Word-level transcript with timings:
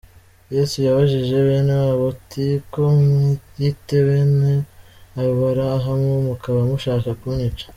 Yesu 0.55 0.75
yabajije 0.85 1.35
benewabo 1.47 2.03
ati 2.13 2.45
ko 2.71 2.81
mwiyita 2.99 3.97
bene 4.07 4.53
Aburahamu, 5.21 6.09
mukaba 6.27 6.59
mushaka 6.69 7.09
kunyica? 7.19 7.65